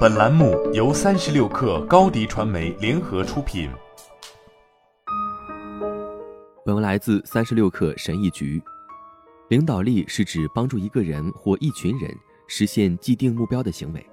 [0.00, 3.70] 本栏目由三十六氪高低传媒联合出品。
[6.66, 8.62] 本文来自三十六氪神译局。
[9.48, 12.14] 领导力是指帮助一个人或一群人
[12.46, 14.04] 实现既定目标的行为。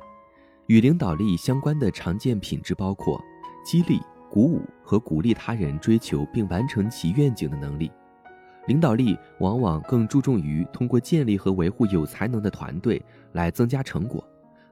[0.68, 3.22] 与领导力相关的常见品质包括
[3.66, 4.00] 激励、
[4.30, 7.92] 鼓舞和鼓励他人追求并完成其愿景的能力。
[8.68, 14.26] 领导力往往更注重于通过建立和维护有才能的团队来增加成果，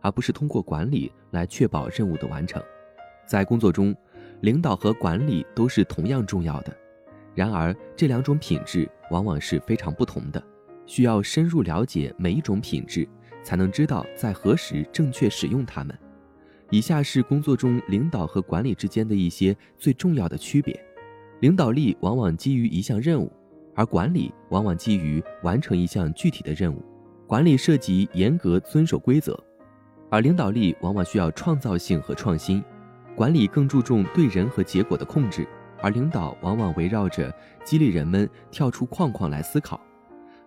[0.06, 2.62] 而不是通过管理来确保任务的完成。
[3.26, 3.96] 在工作中，
[4.42, 6.72] 领导和管理都是同样重要的，
[7.34, 10.40] 然而这两种品质往往是非常不同的，
[10.86, 13.10] 需要深入了解每一种品质，
[13.42, 15.98] 才能知道在何时正确使用它们。
[16.70, 20.80] 以下是工作中领导和管理之间的一些最重要的区别：
[21.40, 23.32] 领导力往往基于一项任务。
[23.74, 26.82] 而管理往往基于完成一项具体的任务，
[27.26, 29.38] 管理涉及严格遵守规则，
[30.10, 32.64] 而领导力往往需要创造性和创新，
[33.16, 35.48] 管理更注重对人和结果的控制，
[35.82, 39.80] 而领导往往围绕着激励人们跳出框框来思考。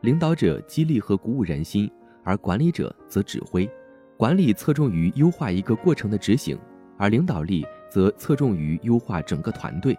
[0.02, 1.90] 领导者激励和鼓舞人心，
[2.22, 3.68] 而管理者则指挥。
[4.16, 6.58] 管理侧重于优化一个过程的执行，
[6.96, 9.96] 而领导力则侧重于优化整个团队。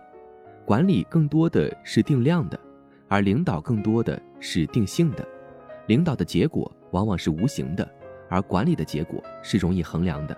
[0.65, 2.59] 管理更多的是定量的。
[3.11, 5.27] 而领导更多的是定性的，
[5.87, 7.89] 领导的结果往往是无形的，
[8.29, 10.37] 而管理的结果是容易衡量的。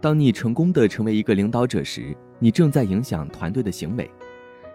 [0.00, 4.10] 当你成功的成为一个领导者时，你正在影响团队的行为，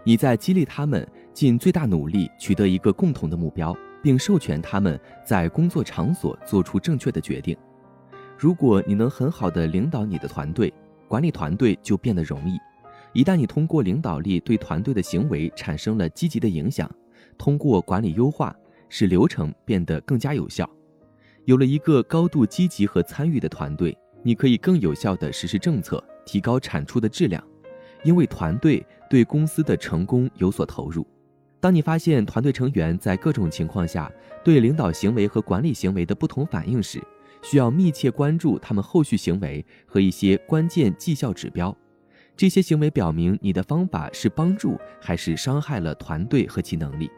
[0.03, 7.55] 你在激励他们尽最大努力取得一个共同的目标，并授权他们在工作场所做出正确的决定。
[8.37, 10.73] 如果你能很好的领导你的团队，
[11.07, 12.57] 管理团队就变得容易。
[13.13, 16.89] 一旦你通过领导力对团队的行为产生了积极的影响，
[17.37, 18.55] 通过管理优化，
[18.87, 20.69] 使流程变得更加有效。
[21.47, 27.41] 有了一个高度积极和参与的团队，你可以更有效地实施政策，提高产出的质量，
[28.03, 31.07] 因为团队对公司的成功有所投入。
[31.61, 34.11] 当你发现团队成员在各种情况下
[34.43, 37.01] 对领导行为和管理行为的不同反应时，
[37.41, 41.73] 需要密切关注他们后续行为和一些关键绩效指标。
[42.35, 47.09] 这些行为表明你的方法是帮助还是伤害了团队和其能力。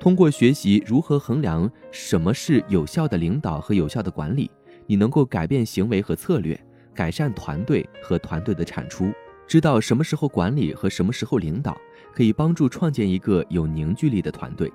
[0.00, 4.50] 通过学习如何衡量什么是有效的领导和有效的管理，
[4.86, 6.58] 你能够改变行为和策略，
[6.94, 9.12] 改善团队和团队的产出。
[9.46, 11.76] 知道什么时候管理和什么时候领导，
[12.14, 14.72] 可以帮助创建一个有凝聚力的团队，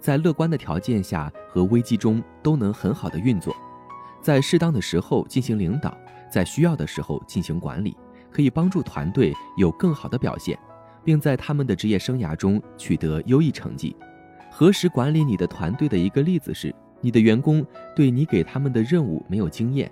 [0.00, 3.54] 在乐观的条件下和危机中都能很好的运作。
[4.20, 5.96] 在适当的时候进行领导，
[6.28, 7.96] 在需要的时候进行管理，
[8.28, 10.58] 可以帮助团队有更好的表现，
[11.04, 13.94] 并在他们的职业生涯中取得优异成绩。
[14.56, 19.90] 何时管理你的团队的一个例子是，你的员工对你给他们的任务没有经验，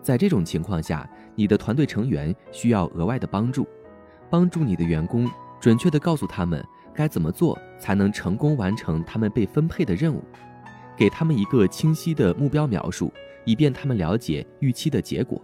[0.00, 1.04] 在这种情况下，
[1.34, 3.66] 你的团队成员需要额外的帮助，
[4.30, 6.64] 帮助你的员工准确地告诉他们
[6.94, 10.22] 该怎么做才能成功完成他们被分配的任务，
[10.96, 13.12] 给他们一个清晰的目标描述，
[13.44, 15.42] 以便他们了解预期的结果，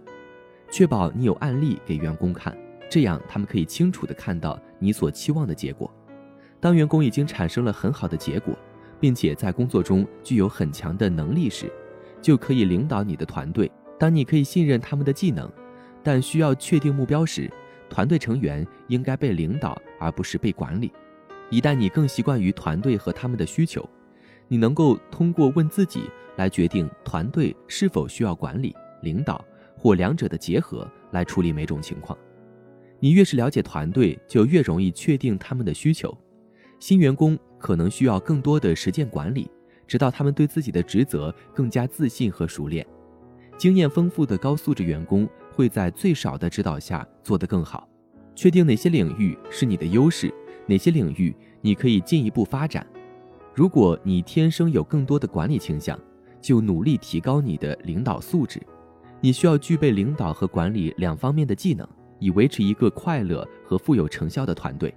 [0.71, 2.57] 确保你有案例给员工看，
[2.89, 5.93] 这样他们可以清楚地看到你所期望的结果。
[6.61, 8.55] 当员工已经产生了很好的结果，
[8.99, 11.69] 并且在工作中具有很强的能力时，
[12.21, 13.69] 就可以领导你的团队。
[13.99, 15.51] 当你可以信任他们的技能，
[16.03, 17.51] 但需要确定目标时，
[17.89, 20.91] 团队成员应该被领导而不是被管理。
[21.49, 23.87] 一旦你更习惯于团队和他们的需求，
[24.47, 26.03] 你能够通过问自己
[26.35, 29.43] 来决定团队是否需要管理、领导
[29.75, 32.17] 或两者的结合来处理每种情况。
[32.99, 36.15] 你越是了解团队，就越容易确定他们的需求。
[36.81, 39.47] 新员工可能需要更多的实践管理，
[39.85, 42.83] 直到他们对自己的职责更加自信和熟练。
[43.55, 47.87] 经验丰富的高素质员工会在最少的指导下做得更好。
[48.33, 50.33] 确定哪些领域是你的优势，
[50.65, 52.83] 哪些领域你可以进一步发展。
[53.53, 55.99] 如果你天生有更多的管理倾向，
[56.41, 58.59] 就努力提高你的领导素质。
[59.19, 61.87] 你需要具备领导和管理两方面的技能，
[62.17, 64.91] 以维持一个快乐和富有成效的团队。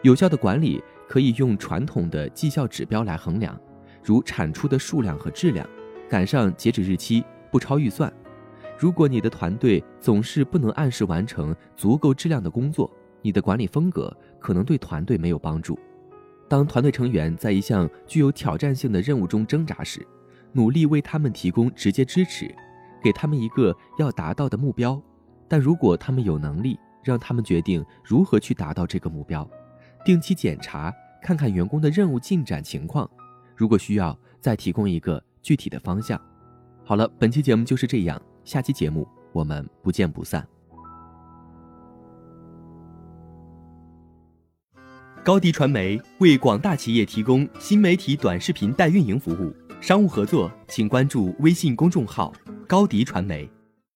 [0.00, 0.82] 有效的管理。
[1.08, 3.58] 可以用传统的绩效指标来衡量，
[4.02, 5.68] 如产出的数量和质量，
[6.08, 8.12] 赶上截止日期，不超预算。
[8.78, 12.90] 如果你的团队总是不能按时完成足够质量的工作，
[13.22, 15.78] 你的管理风格可能对团队没有帮助。
[16.48, 20.06] 当团队成员在一项具有挑战性的任务中挣扎时，
[20.52, 22.54] 努力为他们提供直接支持，
[23.02, 25.00] 给他们一个要达到的目标。
[25.48, 29.48] 但如果他们有能力，让他们决定如何去达到这个目标。
[30.04, 33.10] 定期检查，看看员工的任务进展情况，
[33.56, 36.20] 如果需要，再提供一个具体的方向。
[36.84, 40.46] 好了，本期节目就是这样，下期节目我们不见不散。
[45.24, 52.30] 高迪传媒为广大企业提供新媒体短视频代运营服务，商务合作请关注微信公众号
[52.68, 53.50] “高迪传媒”。